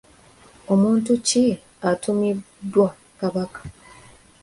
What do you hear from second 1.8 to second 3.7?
atumiddwa Kabaka?